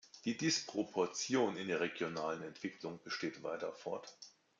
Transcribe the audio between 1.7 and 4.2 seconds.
regionalen Entwicklung bestehen weiter fort.